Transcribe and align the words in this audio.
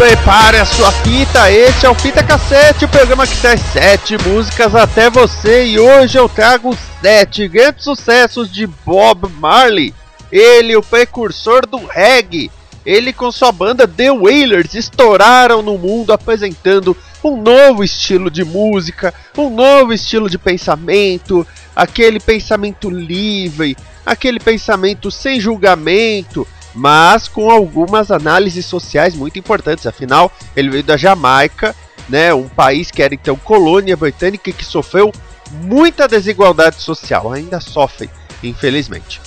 Prepare 0.00 0.56
a 0.56 0.64
sua 0.64 0.90
fita, 0.90 1.50
este 1.52 1.84
é 1.84 1.90
o 1.90 1.94
Fita 1.94 2.24
Cassete, 2.24 2.86
o 2.86 2.88
programa 2.88 3.26
que 3.26 3.36
traz 3.36 3.60
sete 3.60 4.16
músicas 4.26 4.74
até 4.74 5.10
você 5.10 5.66
e 5.66 5.78
hoje 5.78 6.18
eu 6.18 6.26
trago 6.26 6.74
sete 7.02 7.46
grandes 7.46 7.84
sucessos 7.84 8.50
de 8.50 8.66
Bob 8.66 9.30
Marley. 9.38 9.94
Ele, 10.32 10.74
o 10.74 10.82
precursor 10.82 11.66
do 11.66 11.84
reggae. 11.84 12.50
Ele 12.84 13.12
com 13.12 13.30
sua 13.30 13.52
banda 13.52 13.86
The 13.86 14.10
Wailers 14.10 14.72
estouraram 14.72 15.60
no 15.60 15.76
mundo 15.76 16.14
apresentando 16.14 16.96
um 17.22 17.36
novo 17.36 17.84
estilo 17.84 18.30
de 18.30 18.42
música, 18.42 19.12
um 19.36 19.50
novo 19.50 19.92
estilo 19.92 20.30
de 20.30 20.38
pensamento, 20.38 21.46
aquele 21.76 22.18
pensamento 22.18 22.88
livre, 22.88 23.76
aquele 24.06 24.40
pensamento 24.40 25.10
sem 25.10 25.38
julgamento, 25.38 26.48
mas 26.74 27.28
com 27.28 27.50
algumas 27.50 28.10
análises 28.10 28.66
sociais 28.66 29.14
muito 29.14 29.38
importantes. 29.38 29.86
Afinal, 29.86 30.30
ele 30.56 30.70
veio 30.70 30.84
da 30.84 30.96
Jamaica, 30.96 31.74
né, 32.08 32.32
um 32.34 32.48
país 32.48 32.90
que 32.90 33.02
era 33.02 33.14
então 33.14 33.36
colônia 33.36 33.96
britânica 33.96 34.50
e 34.50 34.52
que 34.52 34.64
sofreu 34.64 35.12
muita 35.50 36.06
desigualdade 36.06 36.80
social, 36.80 37.32
ainda 37.32 37.60
sofre, 37.60 38.08
infelizmente. 38.42 39.20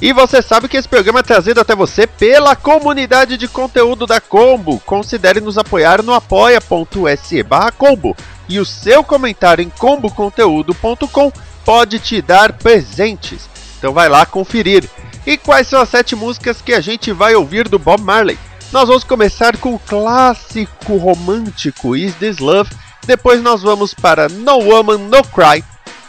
E 0.00 0.12
você 0.12 0.40
sabe 0.40 0.68
que 0.68 0.76
esse 0.76 0.88
programa 0.88 1.20
é 1.20 1.24
trazido 1.24 1.60
até 1.60 1.74
você 1.74 2.06
pela 2.06 2.54
comunidade 2.54 3.36
de 3.36 3.48
conteúdo 3.48 4.06
da 4.06 4.20
Combo. 4.20 4.78
Considere 4.86 5.40
nos 5.40 5.58
apoiar 5.58 6.02
no 6.04 6.14
apoia.se 6.14 7.44
Combo. 7.76 8.16
E 8.48 8.60
o 8.60 8.64
seu 8.64 9.02
comentário 9.02 9.62
em 9.62 9.68
comboconteúdo.com 9.68 11.32
pode 11.64 11.98
te 11.98 12.22
dar 12.22 12.52
presentes. 12.52 13.50
Então 13.78 13.92
vai 13.92 14.08
lá 14.08 14.24
conferir. 14.24 14.88
E 15.28 15.36
quais 15.36 15.68
são 15.68 15.78
as 15.82 15.90
sete 15.90 16.16
músicas 16.16 16.62
que 16.62 16.72
a 16.72 16.80
gente 16.80 17.12
vai 17.12 17.34
ouvir 17.34 17.68
do 17.68 17.78
Bob 17.78 18.02
Marley? 18.02 18.38
Nós 18.72 18.88
vamos 18.88 19.04
começar 19.04 19.58
com 19.58 19.74
o 19.74 19.78
clássico 19.78 20.96
romântico 20.96 21.94
Is 21.94 22.14
This 22.14 22.38
Love. 22.38 22.70
Depois 23.06 23.42
nós 23.42 23.60
vamos 23.60 23.92
para 23.92 24.26
No 24.30 24.54
Woman 24.54 24.96
No 24.96 25.22
Cry. 25.24 25.62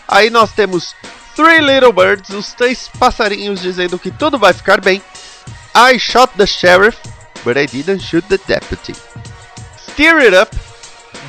Aí 0.07 0.29
nós 0.29 0.53
temos 0.53 0.95
Three 1.35 1.59
Little 1.59 1.91
Birds, 1.91 2.29
os 2.29 2.53
três 2.53 2.89
passarinhos 2.97 3.59
dizendo 3.59 3.99
que 3.99 4.09
tudo 4.09 4.39
vai 4.39 4.53
ficar 4.53 4.79
bem. 4.79 5.01
I 5.75 5.99
shot 5.99 6.31
the 6.37 6.45
sheriff, 6.45 6.97
but 7.43 7.57
I 7.57 7.65
didn't 7.65 8.01
shoot 8.01 8.25
the 8.29 8.39
deputy. 8.47 8.95
Steer 9.91 10.15
It 10.19 10.33
Up, 10.33 10.55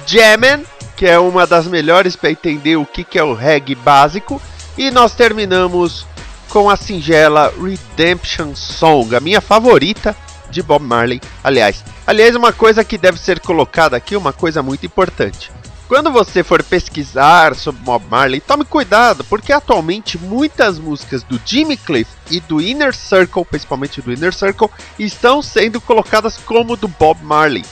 Jammin', 0.06 0.64
que 0.96 1.06
é 1.06 1.18
uma 1.18 1.44
das 1.44 1.66
melhores 1.66 2.14
para 2.14 2.30
entender 2.30 2.76
o 2.76 2.86
que, 2.86 3.02
que 3.02 3.18
é 3.18 3.24
o 3.24 3.34
reggae 3.34 3.74
básico. 3.74 4.40
E 4.78 4.92
nós 4.92 5.12
terminamos 5.12 6.06
com 6.50 6.68
a 6.68 6.76
singela 6.76 7.54
Redemption 7.56 8.54
Song, 8.54 9.14
a 9.14 9.20
minha 9.20 9.40
favorita 9.40 10.14
de 10.50 10.62
Bob 10.62 10.84
Marley. 10.84 11.20
Aliás, 11.42 11.84
aliás, 12.06 12.34
uma 12.34 12.52
coisa 12.52 12.84
que 12.84 12.98
deve 12.98 13.18
ser 13.18 13.38
colocada 13.38 13.96
aqui, 13.96 14.16
uma 14.16 14.32
coisa 14.32 14.62
muito 14.62 14.84
importante. 14.84 15.50
Quando 15.86 16.10
você 16.10 16.44
for 16.44 16.62
pesquisar 16.62 17.54
sobre 17.54 17.82
Bob 17.82 18.04
Marley, 18.08 18.40
tome 18.40 18.64
cuidado, 18.64 19.24
porque 19.24 19.52
atualmente 19.52 20.18
muitas 20.18 20.78
músicas 20.78 21.22
do 21.22 21.40
Jimmy 21.44 21.76
Cliff 21.76 22.10
e 22.30 22.40
do 22.40 22.60
Inner 22.60 22.94
Circle, 22.94 23.44
principalmente 23.44 24.02
do 24.02 24.12
Inner 24.12 24.34
Circle, 24.34 24.68
estão 24.98 25.40
sendo 25.42 25.80
colocadas 25.80 26.36
como 26.36 26.76
do 26.76 26.88
Bob 26.88 27.22
Marley, 27.22 27.64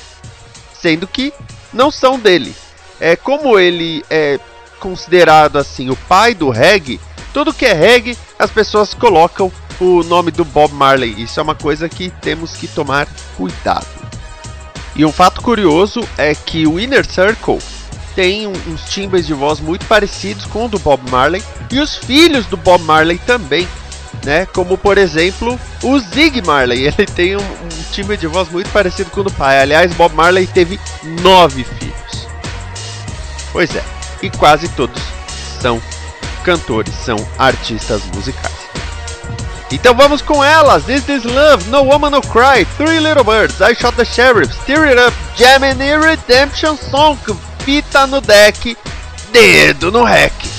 sendo 0.72 1.06
que 1.06 1.32
não 1.72 1.90
são 1.90 2.18
dele. 2.18 2.54
É 3.00 3.14
como 3.16 3.58
ele 3.58 4.04
é 4.08 4.38
considerado 4.80 5.56
assim 5.56 5.90
o 5.90 5.96
pai 5.96 6.34
do 6.34 6.50
reggae, 6.50 7.00
tudo 7.32 7.54
que 7.54 7.66
é 7.66 7.72
reggae, 7.72 8.16
as 8.38 8.50
pessoas 8.50 8.94
colocam 8.94 9.50
o 9.80 10.02
nome 10.02 10.30
do 10.30 10.44
Bob 10.44 10.72
Marley. 10.74 11.14
Isso 11.22 11.40
é 11.40 11.42
uma 11.42 11.54
coisa 11.54 11.88
que 11.88 12.10
temos 12.10 12.52
que 12.52 12.68
tomar 12.68 13.06
cuidado. 13.36 13.86
E 14.94 15.04
um 15.04 15.12
fato 15.12 15.40
curioso 15.40 16.06
é 16.16 16.34
que 16.34 16.66
o 16.66 16.78
Inner 16.78 17.06
Circle 17.06 17.58
tem 18.14 18.48
uns 18.48 18.90
timbres 18.90 19.26
de 19.26 19.32
voz 19.32 19.60
muito 19.60 19.86
parecidos 19.86 20.44
com 20.46 20.64
o 20.64 20.68
do 20.68 20.78
Bob 20.78 21.08
Marley 21.08 21.42
e 21.70 21.78
os 21.78 21.94
filhos 21.94 22.46
do 22.46 22.56
Bob 22.56 22.82
Marley 22.82 23.16
também, 23.18 23.68
né? 24.24 24.44
Como 24.46 24.76
por 24.76 24.98
exemplo 24.98 25.58
o 25.84 25.98
Zig 26.00 26.42
Marley, 26.44 26.82
ele 26.88 27.06
tem 27.06 27.36
um, 27.36 27.40
um 27.40 27.92
timbre 27.92 28.16
de 28.16 28.26
voz 28.26 28.48
muito 28.48 28.70
parecido 28.70 29.10
com 29.10 29.20
o 29.20 29.24
do 29.24 29.32
pai. 29.32 29.60
Aliás, 29.60 29.92
Bob 29.92 30.16
Marley 30.16 30.48
teve 30.48 30.80
nove 31.22 31.62
filhos. 31.62 32.26
Pois 33.52 33.74
é, 33.76 33.84
e 34.20 34.28
quase 34.30 34.68
todos 34.70 35.00
são 35.60 35.80
cantores, 36.48 36.94
são 37.04 37.16
artistas 37.36 38.02
musicais. 38.14 38.56
Então 39.70 39.94
vamos 39.94 40.22
com 40.22 40.42
elas! 40.42 40.88
Is 40.88 41.04
This 41.04 41.24
Love, 41.24 41.68
No 41.68 41.82
Woman 41.82 42.08
No 42.08 42.22
Cry, 42.22 42.64
Three 42.78 42.98
Little 42.98 43.22
Birds, 43.22 43.60
I 43.60 43.74
Shot 43.74 43.94
the 43.96 44.04
Sheriff, 44.06 44.50
Steer 44.62 44.86
It 44.86 44.98
Up, 44.98 45.14
Jammin' 45.36 45.76
Redemption 46.00 46.78
Song, 46.78 47.18
fita 47.58 48.06
no 48.06 48.22
deck, 48.22 48.78
dedo 49.30 49.90
no 49.90 50.04
rec. 50.04 50.57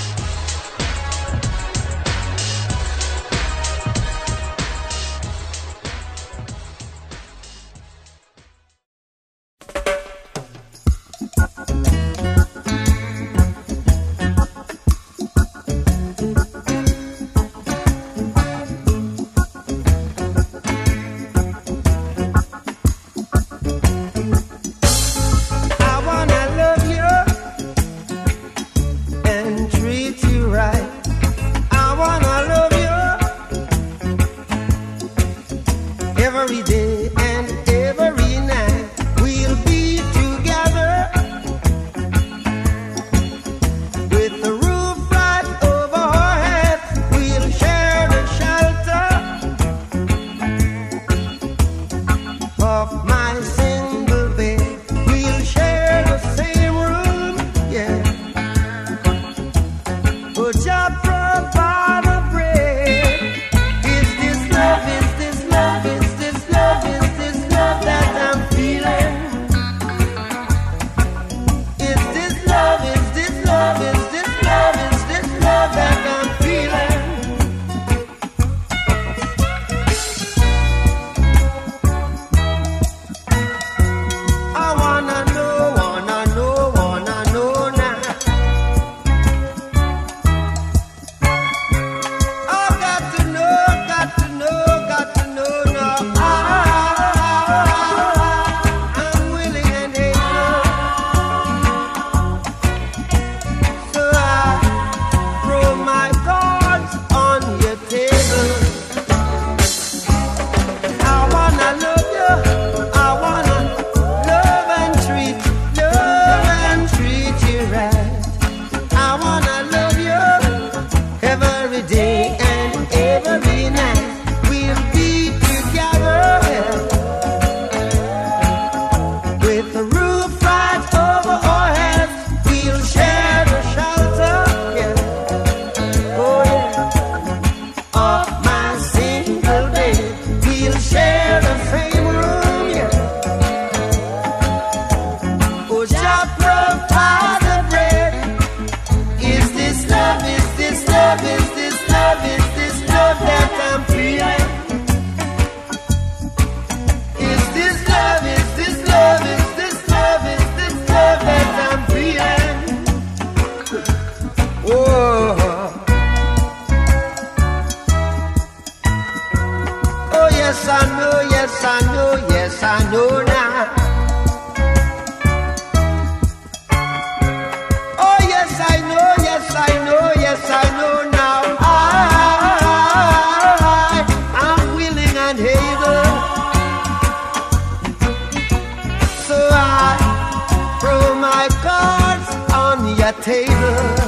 my 193.11 193.21
table. 193.23 193.98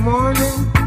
Morning. 0.00 0.79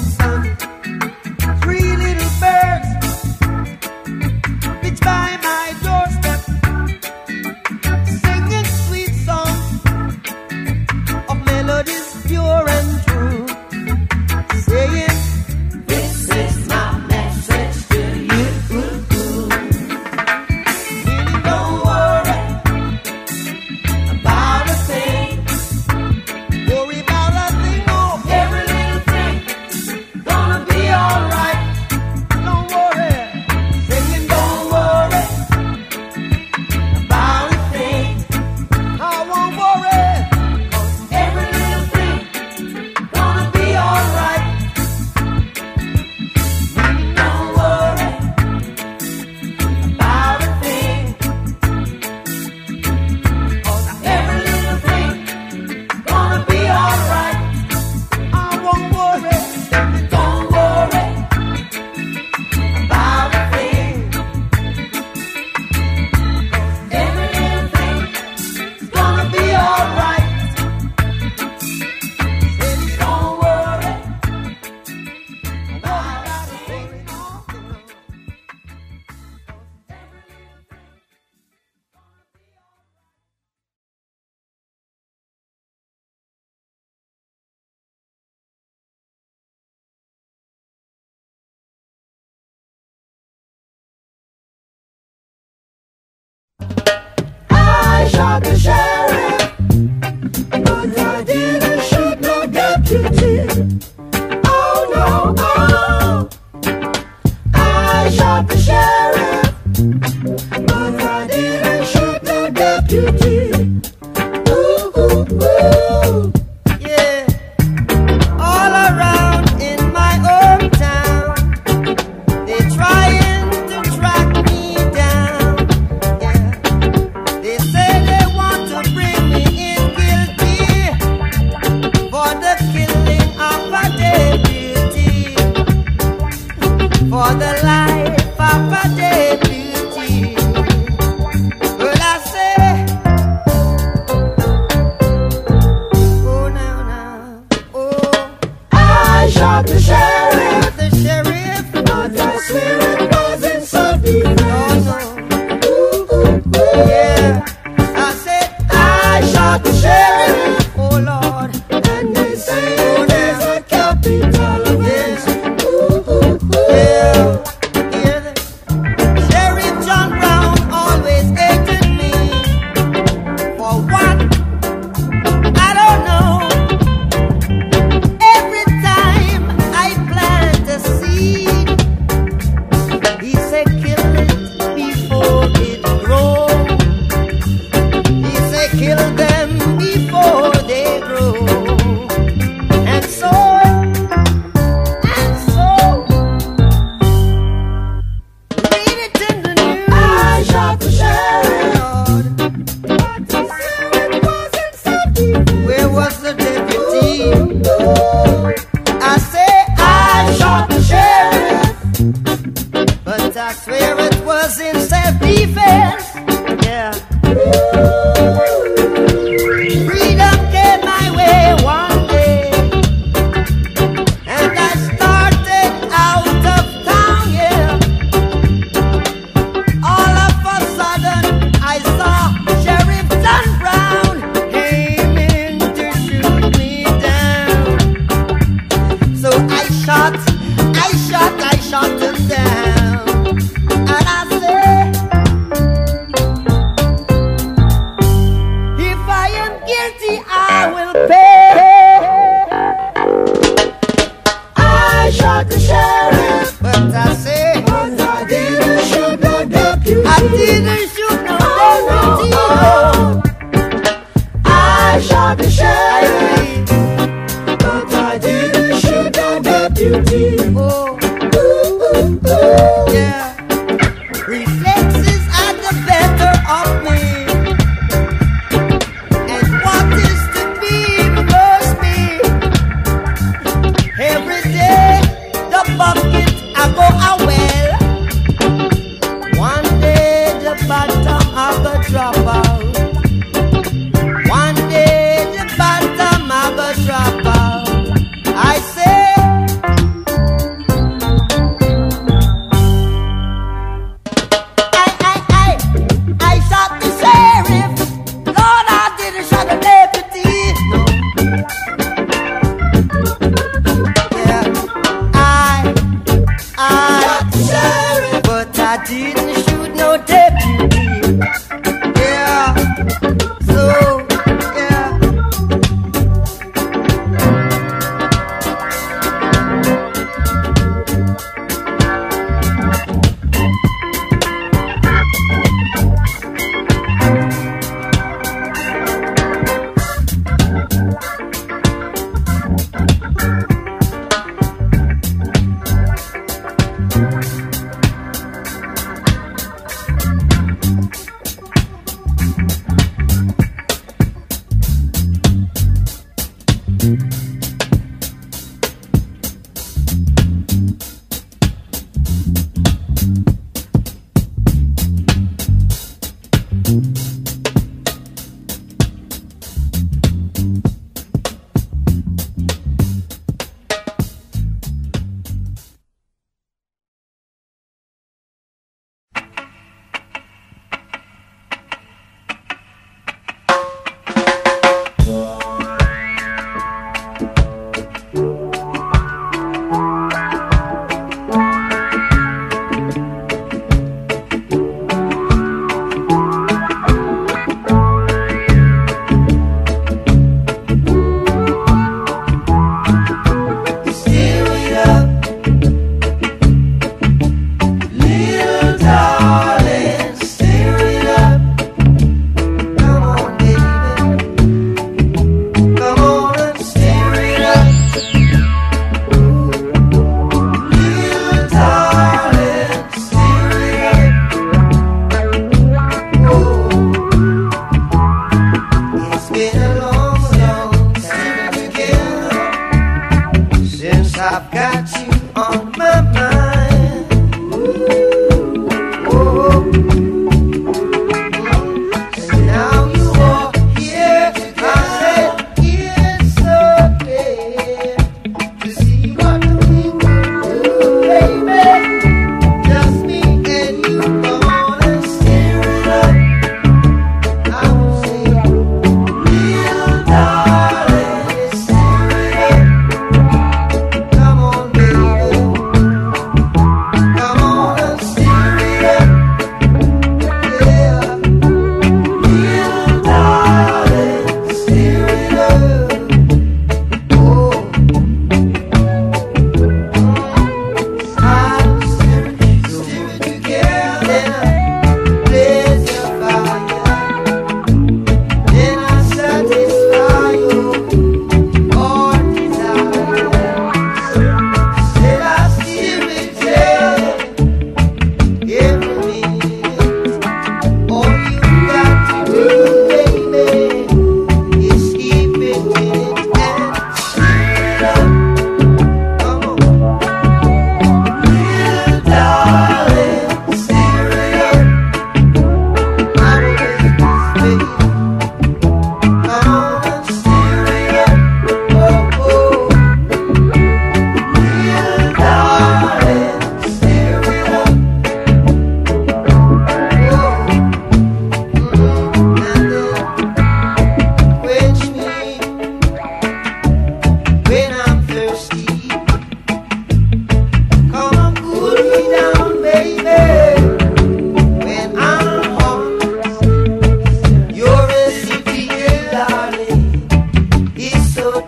Sun. 0.00 1.19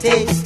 takes 0.02 0.41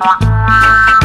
啊 0.00 1.01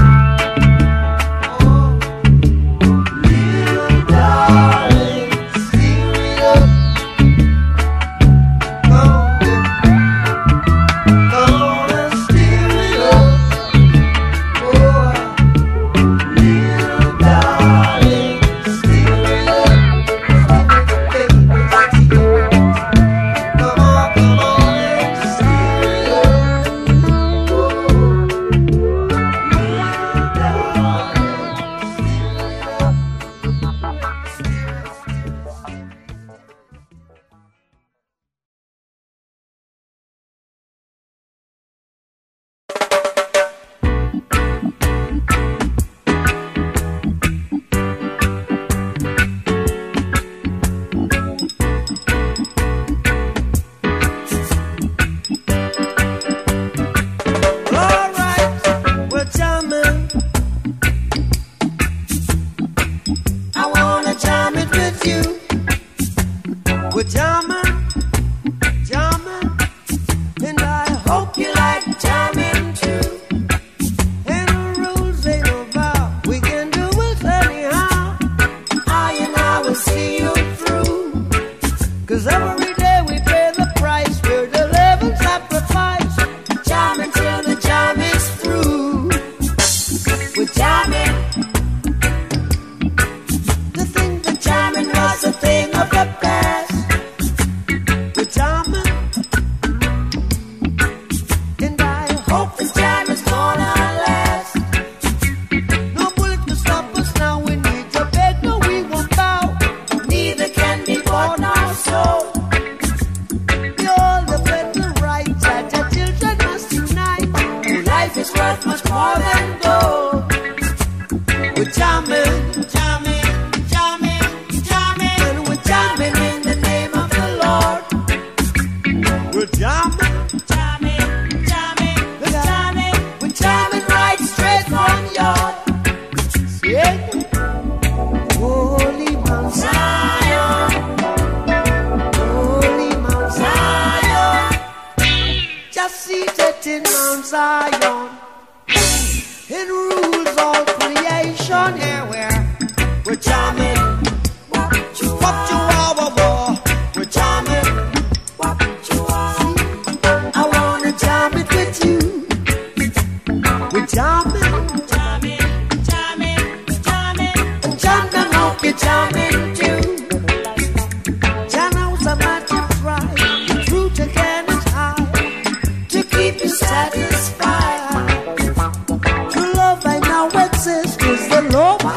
over. 181.67 181.96